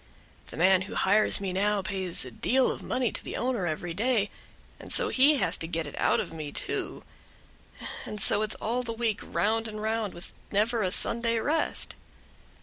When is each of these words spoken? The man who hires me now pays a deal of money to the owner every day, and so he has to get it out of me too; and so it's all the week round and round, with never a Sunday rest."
The 0.47 0.57
man 0.57 0.81
who 0.89 0.95
hires 0.95 1.39
me 1.39 1.53
now 1.53 1.83
pays 1.83 2.25
a 2.25 2.31
deal 2.31 2.71
of 2.71 2.81
money 2.81 3.11
to 3.11 3.23
the 3.23 3.37
owner 3.37 3.67
every 3.67 3.93
day, 3.93 4.31
and 4.79 4.91
so 4.91 5.09
he 5.09 5.35
has 5.37 5.57
to 5.57 5.67
get 5.67 5.85
it 5.85 5.93
out 5.99 6.19
of 6.19 6.33
me 6.33 6.51
too; 6.51 7.03
and 8.03 8.19
so 8.19 8.41
it's 8.41 8.55
all 8.55 8.81
the 8.81 8.93
week 8.93 9.19
round 9.21 9.67
and 9.67 9.79
round, 9.79 10.15
with 10.15 10.33
never 10.51 10.81
a 10.81 10.89
Sunday 10.91 11.37
rest." 11.37 11.93